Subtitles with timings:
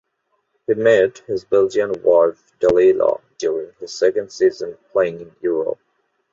[0.65, 5.77] He met his Belgian wife Dalila during his second season playing in Europe.